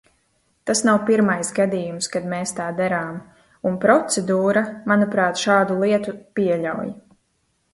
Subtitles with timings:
[0.69, 3.19] Tas nav pirmais gadījums, kad mēs tā darām,
[3.73, 6.91] un procedūra, manuprāt, šādu lietu pieļauj.